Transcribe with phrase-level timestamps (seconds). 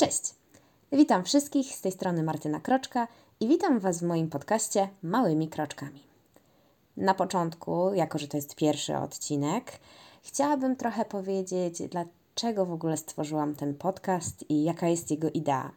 [0.00, 0.34] Cześć!
[0.92, 3.08] Witam wszystkich z tej strony Martyna Kroczka
[3.40, 6.02] i witam Was w moim podcaście Małymi Kroczkami.
[6.96, 9.72] Na początku, jako że to jest pierwszy odcinek,
[10.22, 15.70] chciałabym trochę powiedzieć, dlaczego w ogóle stworzyłam ten podcast i jaka jest jego idea.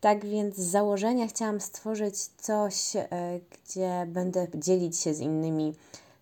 [0.00, 3.06] Tak więc z założenia chciałam stworzyć coś, e,
[3.50, 5.74] gdzie będę dzielić się z innymi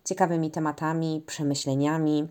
[0.05, 2.27] ciekawymi tematami, przemyśleniami,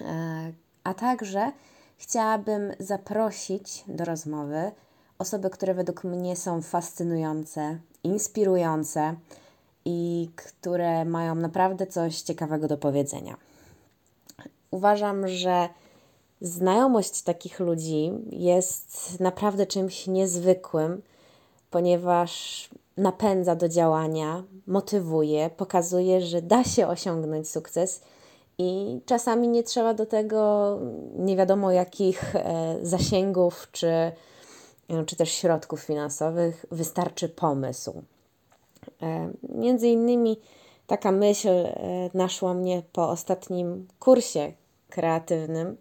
[0.00, 0.52] e,
[0.84, 1.52] a także
[1.98, 4.72] chciałabym zaprosić do rozmowy
[5.18, 9.14] osoby, które według mnie są fascynujące, inspirujące
[9.84, 13.36] i które mają naprawdę coś ciekawego do powiedzenia.
[14.70, 15.68] Uważam, że
[16.40, 21.02] znajomość takich ludzi jest naprawdę czymś niezwykłym,
[21.70, 28.00] ponieważ napędza do działania, motywuje, pokazuje, że da się osiągnąć sukces
[28.58, 30.78] i czasami nie trzeba do tego
[31.18, 33.88] nie wiadomo jakich e, zasięgów czy,
[34.88, 38.02] e, czy też środków finansowych, wystarczy pomysł.
[39.02, 40.40] E, między innymi
[40.86, 41.48] taka myśl
[42.14, 44.52] naszła mnie po ostatnim kursie
[44.88, 45.76] kreatywnym,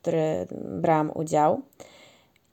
[0.00, 1.62] który brałam udział.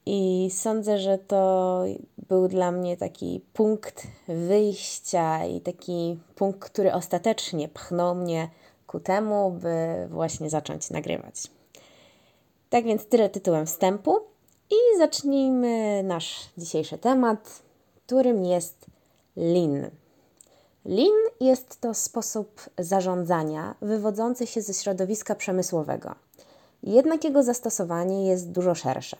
[0.05, 1.83] I sądzę, że to
[2.29, 8.49] był dla mnie taki punkt wyjścia i taki punkt, który ostatecznie pchnął mnie
[8.93, 11.43] ku temu, by właśnie zacząć nagrywać.
[12.69, 14.19] Tak więc tyle tytułem wstępu
[14.69, 17.61] i zacznijmy nasz dzisiejszy temat,
[17.95, 18.85] którym jest
[19.35, 19.89] Lean.
[20.85, 26.15] Lean jest to sposób zarządzania wywodzący się ze środowiska przemysłowego.
[26.83, 29.17] Jednak jego zastosowanie jest dużo szersze.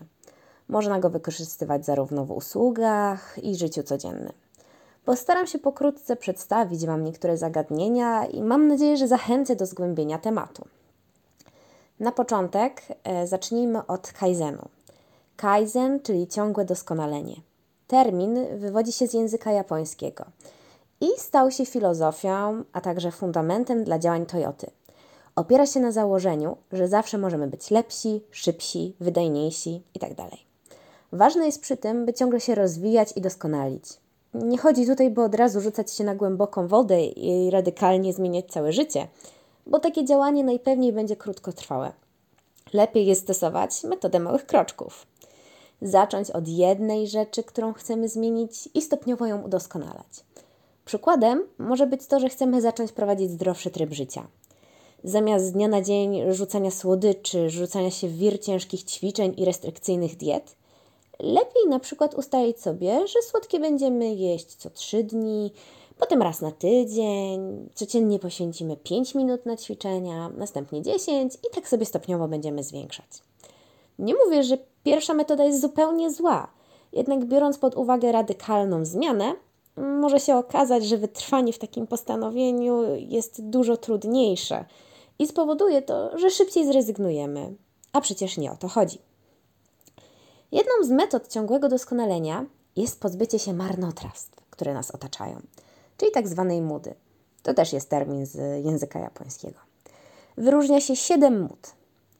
[0.67, 4.42] Można go wykorzystywać zarówno w usługach i życiu codziennym.
[5.05, 10.65] Postaram się pokrótce przedstawić Wam niektóre zagadnienia i mam nadzieję, że zachęcę do zgłębienia tematu.
[11.99, 14.67] Na początek e, zacznijmy od Kaizenu.
[15.35, 17.35] Kaizen, czyli ciągłe doskonalenie.
[17.87, 20.25] Termin wywodzi się z języka japońskiego
[21.01, 24.67] i stał się filozofią, a także fundamentem dla działań Toyoty.
[25.35, 30.15] Opiera się na założeniu, że zawsze możemy być lepsi, szybsi, wydajniejsi itd.
[30.15, 30.29] Tak
[31.11, 34.02] Ważne jest przy tym, by ciągle się rozwijać i doskonalić.
[34.33, 38.73] Nie chodzi tutaj, by od razu rzucać się na głęboką wodę i radykalnie zmieniać całe
[38.73, 39.07] życie,
[39.67, 41.91] bo takie działanie najpewniej będzie krótkotrwałe.
[42.73, 45.07] Lepiej jest stosować metodę małych kroczków.
[45.81, 50.25] Zacząć od jednej rzeczy, którą chcemy zmienić i stopniowo ją udoskonalać.
[50.85, 54.27] Przykładem może być to, że chcemy zacząć prowadzić zdrowszy tryb życia.
[55.03, 60.17] Zamiast z dnia na dzień rzucania słodyczy, rzucania się w wir ciężkich ćwiczeń i restrykcyjnych
[60.17, 60.55] diet,
[61.23, 65.51] Lepiej na przykład ustalić sobie, że słodkie będziemy jeść co 3 dni,
[65.97, 71.85] potem raz na tydzień, codziennie poświęcimy 5 minut na ćwiczenia, następnie 10 i tak sobie
[71.85, 73.07] stopniowo będziemy zwiększać.
[73.99, 76.47] Nie mówię, że pierwsza metoda jest zupełnie zła,
[76.93, 79.35] jednak biorąc pod uwagę radykalną zmianę,
[79.77, 84.65] może się okazać, że wytrwanie w takim postanowieniu jest dużo trudniejsze
[85.19, 87.53] i spowoduje to, że szybciej zrezygnujemy.
[87.93, 88.97] A przecież nie o to chodzi.
[90.53, 95.41] Jedną z metod ciągłego doskonalenia jest pozbycie się marnotrawstw, które nas otaczają,
[95.97, 96.93] czyli tak zwanej mudy.
[97.43, 99.59] To też jest termin z języka japońskiego.
[100.37, 101.71] Wyróżnia się siedem mód.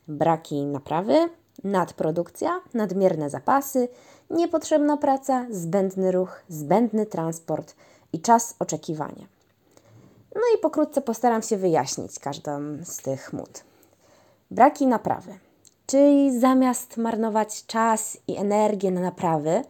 [0.07, 1.29] Braki naprawy,
[1.63, 3.87] nadprodukcja, nadmierne zapasy,
[4.29, 7.75] niepotrzebna praca, zbędny ruch, zbędny transport
[8.13, 9.27] i czas oczekiwania.
[10.35, 13.63] No i pokrótce postaram się wyjaśnić każdą z tych mód.
[14.51, 15.39] Braki naprawy.
[15.85, 19.61] Czyli zamiast marnować czas i energię na naprawy,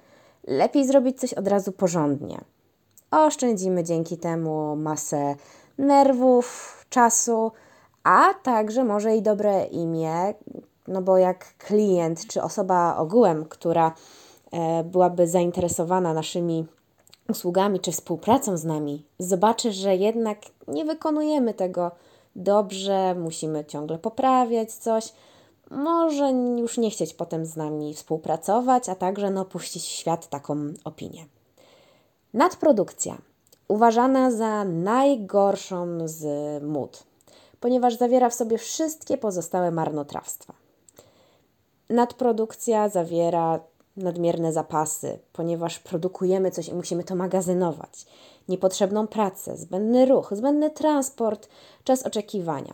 [0.47, 2.41] lepiej zrobić coś od razu porządnie.
[3.12, 5.35] Oszczędzimy dzięki temu masę
[5.78, 7.52] nerwów, czasu,
[8.03, 10.34] a także może i dobre imię,
[10.88, 13.94] no bo jak klient czy osoba ogółem, która
[14.52, 16.66] e, byłaby zainteresowana naszymi
[17.29, 20.38] usługami czy współpracą z nami, zobaczy, że jednak
[20.68, 21.91] nie wykonujemy tego
[22.35, 25.13] dobrze, musimy ciągle poprawiać coś,
[25.73, 30.73] może już nie chcieć potem z nami współpracować, a także no, puścić w świat taką
[30.84, 31.25] opinię.
[32.34, 33.17] Nadprodukcja
[33.67, 36.23] uważana za najgorszą z
[36.64, 37.03] mód,
[37.59, 40.53] ponieważ zawiera w sobie wszystkie pozostałe marnotrawstwa.
[41.90, 43.59] Nadprodukcja zawiera
[43.97, 48.05] nadmierne zapasy, ponieważ produkujemy coś i musimy to magazynować.
[48.49, 51.49] Niepotrzebną pracę, zbędny ruch, zbędny transport,
[51.84, 52.73] czas oczekiwania.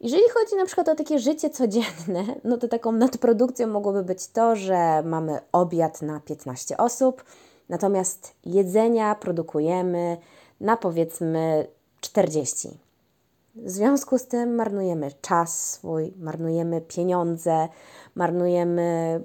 [0.00, 4.56] Jeżeli chodzi na przykład o takie życie codzienne, no to taką nadprodukcją mogłoby być to,
[4.56, 7.24] że mamy obiad na 15 osób,
[7.68, 10.16] natomiast jedzenia produkujemy
[10.60, 11.66] na powiedzmy
[12.00, 12.68] 40.
[13.56, 17.68] W związku z tym marnujemy czas swój, marnujemy pieniądze,
[18.14, 19.20] marnujemy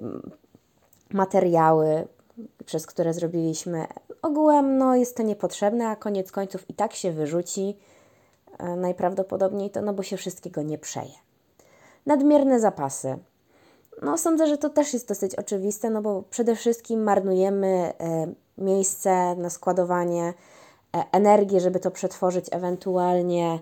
[1.12, 2.06] materiały,
[2.66, 3.86] przez które zrobiliśmy.
[4.22, 7.76] Ogółem no, jest to niepotrzebne, a koniec końców i tak się wyrzuci
[8.76, 11.14] najprawdopodobniej to, no bo się wszystkiego nie przeje.
[12.06, 13.18] Nadmierne zapasy.
[14.02, 18.26] No sądzę, że to też jest dosyć oczywiste, no bo przede wszystkim marnujemy e,
[18.58, 20.34] miejsce na składowanie
[20.96, 23.58] e, energii, żeby to przetworzyć ewentualnie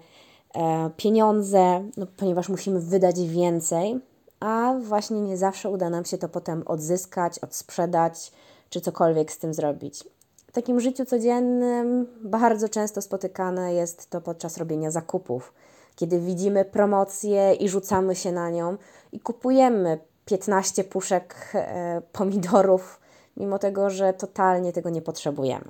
[0.97, 4.01] pieniądze, no, ponieważ musimy wydać więcej,
[4.41, 8.33] a właśnie nie zawsze uda nam się to potem odzyskać, odsprzedać
[8.71, 10.05] czy cokolwiek z tym zrobić.
[10.53, 15.53] W takim życiu codziennym bardzo często spotykane jest to podczas robienia zakupów,
[15.97, 18.77] kiedy widzimy promocję i rzucamy się na nią
[19.13, 23.01] i kupujemy 15 puszek e, pomidorów,
[23.37, 25.69] mimo tego, że totalnie tego nie potrzebujemy.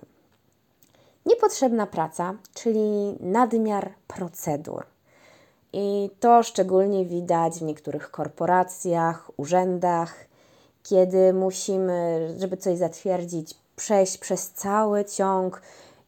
[1.26, 4.84] Niepotrzebna praca, czyli nadmiar procedur.
[5.72, 10.14] I to szczególnie widać w niektórych korporacjach, urzędach,
[10.82, 15.62] kiedy musimy, żeby coś zatwierdzić, przejść przez cały ciąg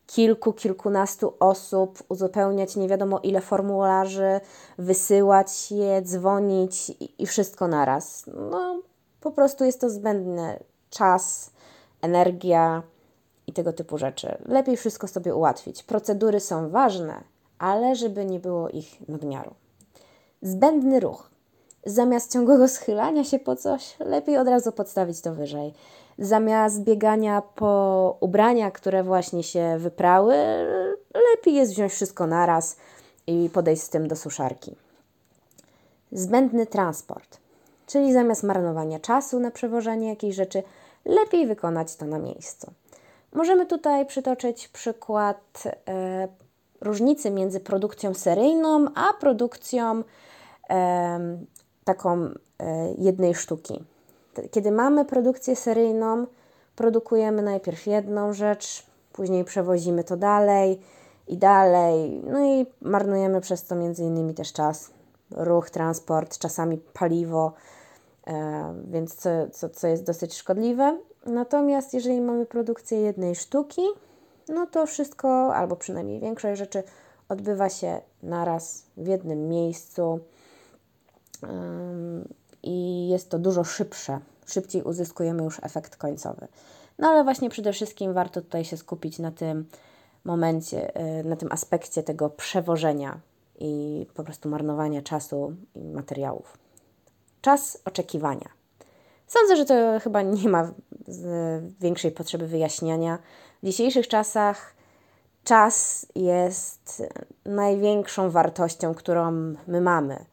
[0.06, 4.40] kilku, kilkunastu osób, uzupełniać nie wiadomo ile formularzy,
[4.78, 8.24] wysyłać je, dzwonić i, i wszystko naraz.
[8.50, 8.82] No,
[9.20, 10.58] po prostu jest to zbędny
[10.90, 11.50] czas,
[12.02, 12.82] energia
[13.46, 14.38] i tego typu rzeczy.
[14.46, 15.82] Lepiej wszystko sobie ułatwić.
[15.82, 17.24] Procedury są ważne,
[17.58, 19.54] ale żeby nie było ich nadmiaru.
[20.42, 21.30] Zbędny ruch.
[21.86, 25.74] Zamiast ciągłego schylania się po coś, lepiej od razu podstawić to wyżej.
[26.18, 30.34] Zamiast biegania po ubrania, które właśnie się wyprały,
[31.32, 32.76] lepiej jest wziąć wszystko naraz
[33.26, 34.76] i podejść z tym do suszarki.
[36.12, 37.38] Zbędny transport,
[37.86, 40.62] czyli zamiast marnowania czasu na przewożenie jakiejś rzeczy,
[41.04, 42.72] lepiej wykonać to na miejscu.
[43.32, 46.28] Możemy tutaj przytoczyć przykład e,
[46.80, 50.02] różnicy między produkcją seryjną a produkcją
[50.70, 51.36] e,
[51.84, 52.34] taką e,
[52.98, 53.84] jednej sztuki.
[54.50, 56.26] Kiedy mamy produkcję seryjną,
[56.76, 60.80] produkujemy najpierw jedną rzecz, później przewozimy to dalej
[61.28, 64.90] i dalej, no i marnujemy przez to między innymi też czas,
[65.30, 67.52] ruch, transport, czasami paliwo,
[68.26, 70.98] e, więc co, co, co jest dosyć szkodliwe.
[71.26, 73.82] Natomiast jeżeli mamy produkcję jednej sztuki,
[74.48, 76.82] no to wszystko, albo przynajmniej większość rzeczy
[77.28, 80.20] odbywa się naraz w jednym miejscu
[82.64, 84.20] i jest to dużo szybsze.
[84.46, 86.48] Szybciej uzyskujemy już efekt końcowy.
[86.98, 89.66] No ale właśnie przede wszystkim warto tutaj się skupić na tym
[90.24, 93.20] momencie, y, na tym aspekcie tego przewożenia
[93.58, 96.58] i po prostu marnowania czasu i materiałów.
[97.40, 98.48] Czas oczekiwania.
[99.26, 100.70] Sądzę, że to chyba nie ma
[101.80, 103.18] większej potrzeby wyjaśniania.
[103.62, 104.74] W dzisiejszych czasach
[105.44, 107.02] czas jest
[107.44, 109.32] największą wartością, którą
[109.66, 110.24] my mamy.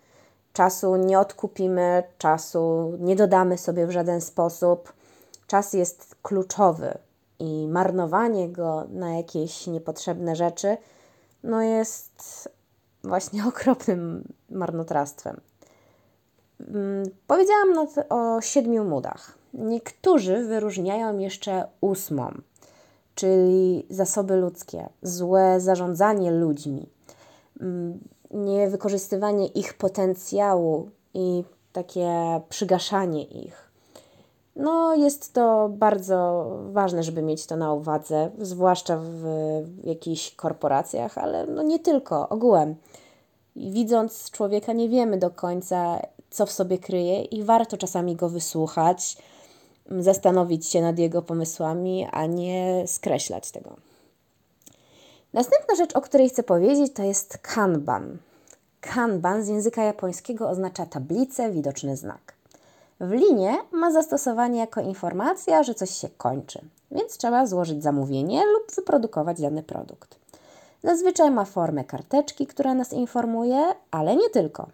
[0.54, 4.94] Czasu nie odkupimy, czasu nie dodamy sobie w żaden sposób.
[5.48, 6.98] Czas jest kluczowy
[7.40, 10.78] i marnowanie go na jakieś niepotrzebne rzeczy
[11.44, 12.50] no jest
[13.04, 15.42] właśnie okropnym marnotrawstwem.
[16.60, 19.38] Mm, powiedziałam o siedmiu mudach.
[19.54, 22.32] Niektórzy wyróżniają jeszcze ósmą,
[23.16, 26.90] czyli zasoby ludzkie, złe zarządzanie ludźmi
[27.62, 28.00] mm,
[28.34, 31.44] niewykorzystywanie ich potencjału i
[31.74, 32.10] takie
[32.50, 33.72] przygaszanie ich.
[34.56, 39.26] No, jest to bardzo ważne, żeby mieć to na uwadze, zwłaszcza w
[39.84, 42.76] jakichś korporacjach, ale no nie tylko, ogółem.
[43.56, 49.18] Widząc człowieka, nie wiemy do końca, co w sobie kryje, i warto czasami go wysłuchać,
[50.00, 53.91] zastanowić się nad jego pomysłami, a nie skreślać tego.
[55.34, 58.18] Następna rzecz, o której chcę powiedzieć, to jest kanban.
[58.82, 62.34] Kanban z języka japońskiego oznacza tablicę, widoczny znak.
[63.00, 66.62] W linie ma zastosowanie jako informacja, że coś się kończy,
[66.92, 70.16] więc trzeba złożyć zamówienie lub wyprodukować dany produkt.
[70.84, 74.68] Zazwyczaj ma formę karteczki, która nas informuje, ale nie tylko.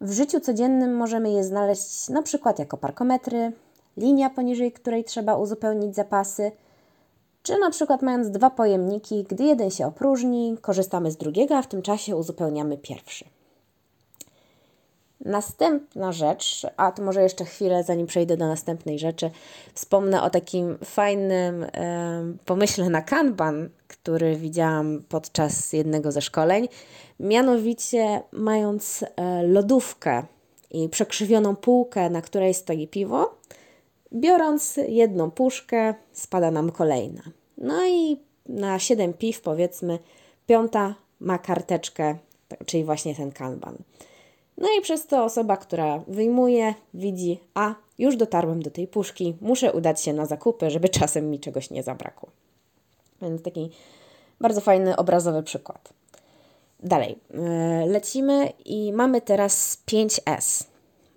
[0.00, 3.52] W życiu codziennym możemy je znaleźć na przykład jako parkometry,
[3.96, 6.52] linia poniżej której trzeba uzupełnić zapasy–
[7.46, 11.66] czy na przykład mając dwa pojemniki, gdy jeden się opróżni, korzystamy z drugiego, a w
[11.66, 13.24] tym czasie uzupełniamy pierwszy.
[15.24, 19.30] Następna rzecz, a to może jeszcze chwilę, zanim przejdę do następnej rzeczy,
[19.74, 21.68] wspomnę o takim fajnym e,
[22.44, 26.68] pomyśle na Kanban, który widziałam podczas jednego ze szkoleń.
[27.20, 30.22] Mianowicie, mając e, lodówkę
[30.70, 33.34] i przekrzywioną półkę, na której stoi piwo,
[34.16, 37.22] Biorąc jedną puszkę, spada nam kolejna.
[37.58, 39.98] No i na 7 piw, powiedzmy,
[40.46, 42.16] piąta ma karteczkę,
[42.66, 43.76] czyli właśnie ten kanban.
[44.58, 49.72] No i przez to osoba, która wyjmuje, widzi, a już dotarłem do tej puszki, muszę
[49.72, 52.28] udać się na zakupy, żeby czasem mi czegoś nie zabrakło.
[53.22, 53.70] Więc taki
[54.40, 55.92] bardzo fajny, obrazowy przykład.
[56.80, 60.64] Dalej, e, lecimy i mamy teraz 5S.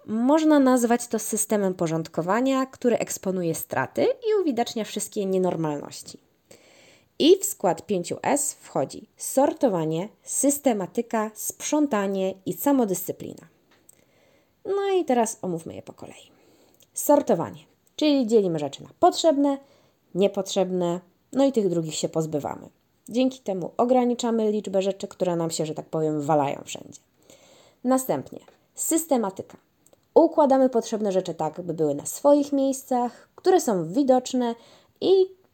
[0.10, 6.18] Można nazwać to systemem porządkowania, który eksponuje straty i uwidacznia wszystkie nienormalności.
[7.20, 13.48] I w skład 5S wchodzi sortowanie, systematyka, sprzątanie i samodyscyplina.
[14.66, 16.32] No i teraz omówmy je po kolei.
[16.94, 17.62] Sortowanie,
[17.96, 19.58] czyli dzielimy rzeczy na potrzebne,
[20.16, 21.00] niepotrzebne,
[21.34, 22.70] no i tych drugich się pozbywamy.
[23.10, 27.01] Dzięki temu ograniczamy liczbę rzeczy, które nam się, że tak powiem, walają wszędzie.
[27.84, 28.39] Następnie
[28.75, 29.68] systematyka.
[30.13, 34.56] Układamy potrzebne rzeczy tak, by były na swoich miejscach, które są widoczne
[35.01, 35.12] i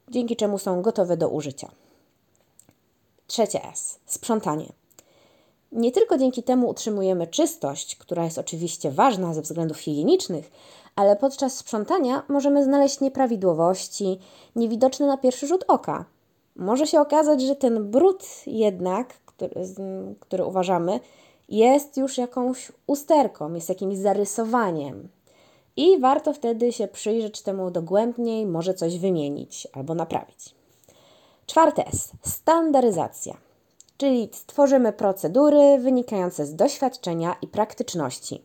[0.10, 1.72] dzięki czemu są gotowe do użycia.
[3.28, 4.74] Trzecie S sprzątanie.
[5.72, 10.52] Nie tylko dzięki temu utrzymujemy czystość, która jest oczywiście ważna ze względów higienicznych,
[10.96, 14.20] ale podczas sprzątania możemy znaleźć nieprawidłowości,
[14.56, 16.06] niewidoczne na pierwszy rzut oka.
[16.56, 19.66] Może się okazać, że ten brud jednak, który,
[20.20, 21.00] który uważamy,
[21.50, 25.10] jest już jakąś usterką, jest jakimś zarysowaniem.
[25.78, 30.56] I warto wtedy się przyjrzeć temu dogłębniej, może coś wymienić albo naprawić.
[31.46, 32.12] Czwarte S.
[32.22, 33.38] Standaryzacja.
[33.98, 38.42] Czyli stworzymy procedury wynikające z doświadczenia i praktyczności.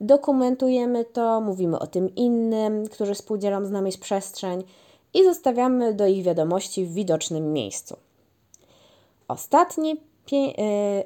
[0.00, 4.64] Dokumentujemy to, mówimy o tym innym, którzy współdzielą z nami przestrzeń
[5.14, 7.96] i zostawiamy do ich wiadomości w widocznym miejscu.
[9.28, 9.96] Ostatni y,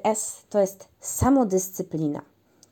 [0.03, 2.21] S to jest samodyscyplina,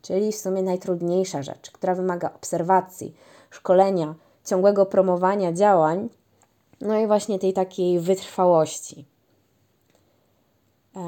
[0.01, 3.15] czyli w sumie najtrudniejsza rzecz, która wymaga obserwacji,
[3.49, 6.09] szkolenia, ciągłego promowania działań,
[6.81, 9.05] no i właśnie tej takiej wytrwałości.
[10.95, 11.01] E,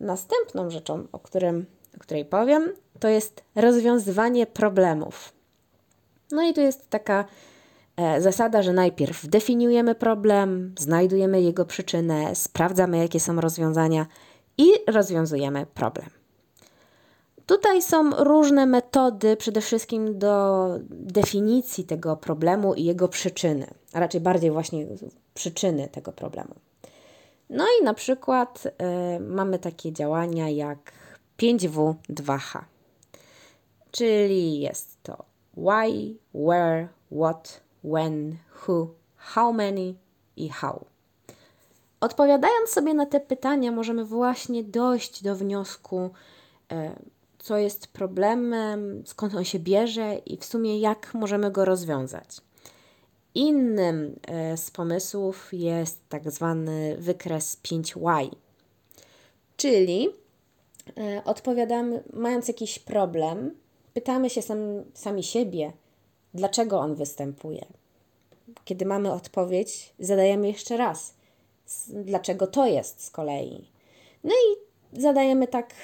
[0.00, 1.66] następną rzeczą, o, którym,
[1.96, 5.32] o której powiem, to jest rozwiązywanie problemów.
[6.32, 7.24] No i tu jest taka
[7.96, 14.06] e, zasada, że najpierw definiujemy problem, znajdujemy jego przyczynę, sprawdzamy, jakie są rozwiązania
[14.58, 16.23] i rozwiązujemy problem.
[17.46, 24.20] Tutaj są różne metody, przede wszystkim do definicji tego problemu i jego przyczyny, a raczej
[24.20, 24.86] bardziej właśnie
[25.34, 26.54] przyczyny tego problemu.
[27.50, 30.92] No i na przykład y, mamy takie działania jak
[31.38, 32.58] 5W2H,
[33.90, 35.24] czyli jest to
[35.56, 36.88] why, where,
[37.20, 38.36] what, when,
[38.66, 39.94] who, how many
[40.36, 40.84] i how.
[42.00, 46.10] Odpowiadając sobie na te pytania, możemy właśnie dojść do wniosku,
[46.72, 47.13] y,
[47.44, 52.28] co jest problemem, skąd on się bierze i w sumie jak możemy go rozwiązać.
[53.34, 58.30] Innym e, z pomysłów jest tak zwany wykres 5Y,
[59.56, 60.08] czyli
[60.98, 63.54] e, odpowiadamy, mając jakiś problem,
[63.94, 64.58] pytamy się sam,
[64.94, 65.72] sami siebie,
[66.34, 67.66] dlaczego on występuje.
[68.64, 71.14] Kiedy mamy odpowiedź, zadajemy jeszcze raz,
[71.88, 73.68] dlaczego to jest z kolei.
[74.24, 74.56] No i
[75.00, 75.74] zadajemy tak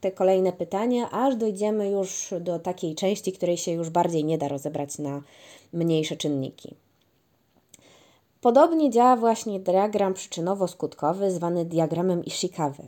[0.00, 4.48] te kolejne pytania, aż dojdziemy już do takiej części, której się już bardziej nie da
[4.48, 5.22] rozebrać na
[5.72, 6.74] mniejsze czynniki.
[8.40, 12.82] Podobnie działa właśnie diagram przyczynowo-skutkowy zwany diagramem Ishikawy.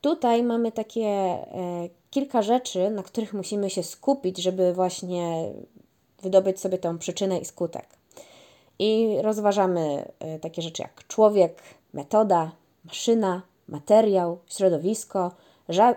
[0.00, 5.52] Tutaj mamy takie e, kilka rzeczy, na których musimy się skupić, żeby właśnie
[6.22, 7.86] wydobyć sobie tą przyczynę i skutek.
[8.78, 12.52] I rozważamy e, takie rzeczy jak człowiek, metoda,
[12.84, 15.30] maszyna, materiał, środowisko,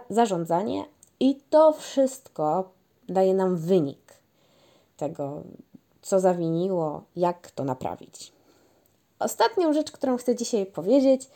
[0.10, 0.86] zarządzanie
[1.20, 2.70] i to wszystko
[3.10, 4.14] daje nam wynik
[4.98, 5.42] tego,
[6.02, 8.32] co zawiniło, jak to naprawić.
[9.20, 11.30] Ostatnią rzecz, którą chcę dzisiaj powiedzieć,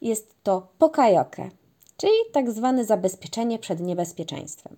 [0.00, 1.48] jest to pokajoke,
[1.96, 4.76] czyli tak zwane zabezpieczenie przed niebezpieczeństwem,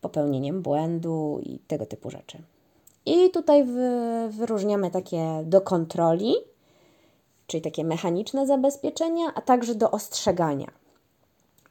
[0.00, 2.38] popełnieniem błędu i tego typu rzeczy.
[3.06, 3.66] I tutaj
[4.30, 6.34] wyróżniamy takie do kontroli,
[7.46, 10.79] czyli takie mechaniczne zabezpieczenia, a także do ostrzegania.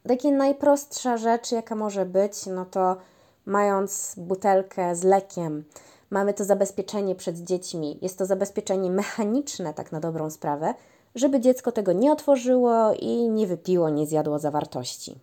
[0.07, 2.97] Takie najprostsza rzecz, jaka może być, no to
[3.45, 5.63] mając butelkę z lekiem,
[6.09, 7.99] mamy to zabezpieczenie przed dziećmi.
[8.01, 10.73] Jest to zabezpieczenie mechaniczne, tak na dobrą sprawę,
[11.15, 15.15] żeby dziecko tego nie otworzyło i nie wypiło, nie zjadło zawartości.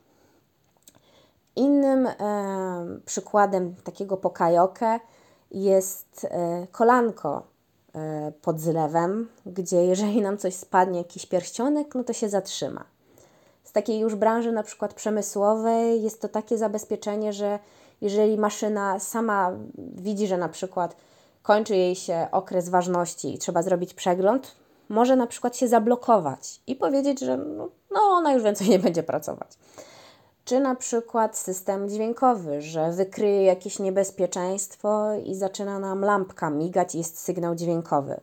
[1.57, 2.15] Innym e,
[3.05, 5.01] przykładem takiego pokajoke
[5.51, 7.43] jest e, kolanko
[7.95, 12.96] e, pod zlewem, gdzie jeżeli nam coś spadnie, jakiś pierścionek, no to się zatrzyma.
[13.77, 17.59] Takiej już branży na przykład przemysłowej jest to takie zabezpieczenie, że
[18.01, 20.97] jeżeli maszyna sama widzi, że na przykład
[21.43, 24.57] kończy jej się okres ważności i trzeba zrobić przegląd,
[24.89, 29.03] może na przykład się zablokować i powiedzieć, że no, no ona już więcej nie będzie
[29.03, 29.59] pracować.
[30.45, 37.19] czy na przykład system dźwiękowy, że wykryje jakieś niebezpieczeństwo i zaczyna nam lampka migać, jest
[37.19, 38.21] sygnał dźwiękowy.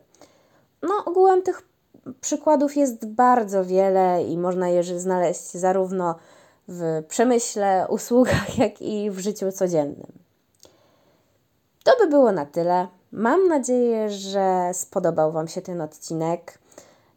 [0.82, 1.73] No, ogółem tych
[2.20, 6.14] przykładów jest bardzo wiele i można je znaleźć zarówno
[6.68, 10.12] w przemyśle, usługach, jak i w życiu codziennym.
[11.84, 12.88] To by było na tyle.
[13.12, 16.58] Mam nadzieję, że spodobał Wam się ten odcinek,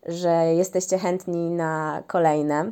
[0.06, 2.72] że jesteście chętni na kolejne.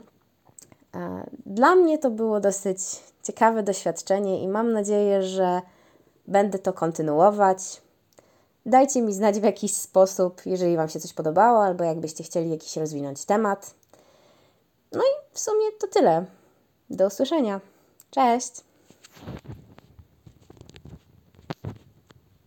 [0.96, 2.80] E, dla mnie to było dosyć
[3.24, 5.62] ciekawe doświadczenie i mam nadzieję, że
[6.28, 7.82] będę to kontynuować.
[8.66, 12.78] Dajcie mi znać w jakiś sposób, jeżeli Wam się coś podobało, albo jakbyście chcieli jakiś
[12.78, 13.74] rozwinąć temat.
[14.92, 16.26] No i w sumie to tyle.
[16.90, 17.62] Do usłyszenia.
[18.12, 18.52] Cześć!